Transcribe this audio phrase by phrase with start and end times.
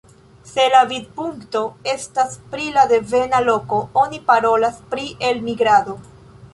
[0.51, 1.61] Se la vidpunkto
[1.93, 6.01] estas pri la devena loko, oni parolas pri elmigrado.